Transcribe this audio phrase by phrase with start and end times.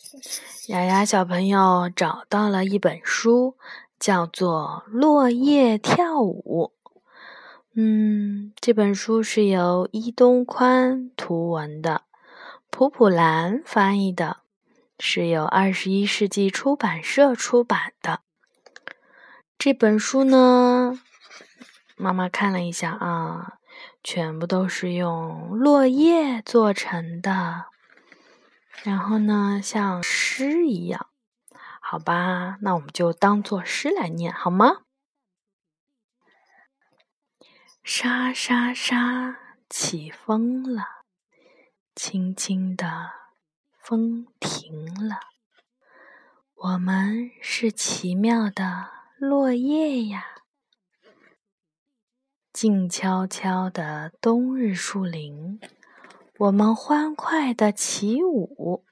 [0.68, 3.56] 雅雅小朋友找到了一本书，
[3.98, 6.72] 叫做《落叶跳舞》。
[7.74, 12.02] 嗯，这本书是由伊东宽图文的，
[12.70, 14.38] 普普兰翻译的，
[14.98, 18.20] 是由二十一世纪出版社出版的。
[19.58, 20.98] 这本书呢，
[21.96, 23.58] 妈妈看了一下啊，
[24.02, 27.66] 全部都是用落叶做成的。
[28.82, 31.08] 然后呢，像诗一样，
[31.80, 34.82] 好吧，那我们就当做诗来念好吗？
[37.82, 39.38] 沙沙沙，
[39.68, 41.04] 起风了，
[41.94, 43.10] 轻轻的，
[43.78, 45.20] 风停了。
[46.54, 50.24] 我们是奇妙的落叶呀，
[52.52, 55.58] 静悄悄的冬日树林。
[56.40, 58.82] 我们欢快的起舞，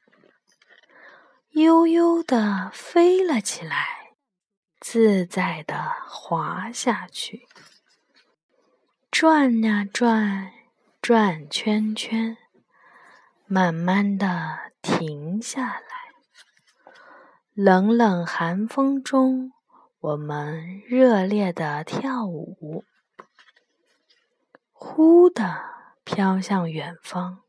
[1.52, 4.12] 悠悠的飞了起来，
[4.80, 7.48] 自在的滑下去，
[9.10, 10.52] 转呀转，
[11.00, 12.36] 转圈圈，
[13.46, 16.92] 慢慢的停下来。
[17.54, 19.52] 冷冷寒风中，
[20.00, 22.84] 我们热烈的跳舞，
[24.70, 25.77] 忽的。
[26.08, 27.42] 飘向远方，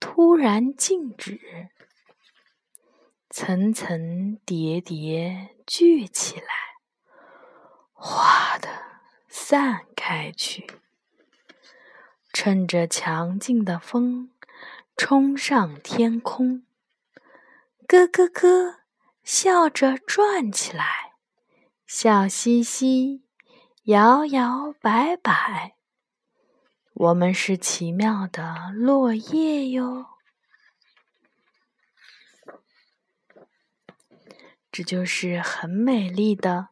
[0.00, 1.68] 突然静止，
[3.30, 6.46] 层层叠叠聚起来，
[7.92, 8.68] 哗的
[9.28, 10.66] 散开去。
[12.32, 14.32] 趁着强劲的风，
[14.96, 16.66] 冲上天空，
[17.86, 18.80] 咯咯咯，
[19.22, 21.12] 笑着转起来，
[21.86, 23.22] 笑嘻嘻，
[23.84, 25.76] 摇摇摆摆。
[26.96, 30.06] 我们是奇妙的落叶哟，
[34.70, 36.68] 这就是很美丽的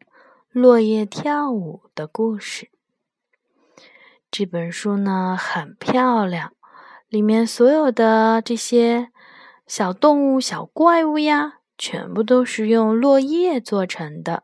[0.49, 2.71] 落叶跳舞的故事。
[4.31, 6.53] 这本书呢很漂亮，
[7.09, 9.11] 里面所有的这些
[9.67, 14.43] 小动物、小怪物呀，全部都是用落叶做成的。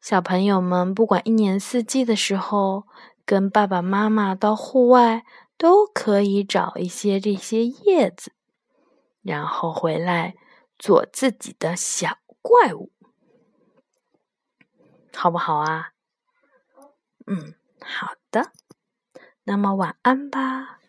[0.00, 2.88] 小朋友们，不管一年四季的时候。
[3.24, 5.24] 跟爸爸妈妈到户外
[5.56, 8.32] 都可以找一些这些叶子，
[9.22, 10.34] 然后回来
[10.78, 12.90] 做自己的小怪物，
[15.14, 15.92] 好不好啊？
[17.26, 18.52] 嗯，好的。
[19.44, 20.81] 那么晚安吧。